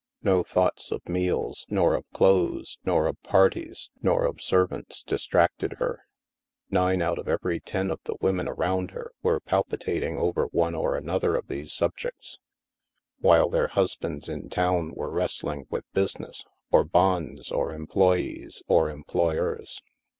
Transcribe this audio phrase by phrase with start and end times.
[0.23, 6.07] No thoughts of meals, nor of clothes, nor of parties, nor of servants, distracted her.
[6.71, 10.45] Nine out of every HAVEN 275 ten of the women around her were palpitating over
[10.45, 12.39] one or another of these subjects,
[13.19, 18.89] while their hus bands in town were wrestling with business, or bonds, or employees, or
[18.89, 19.83] employers.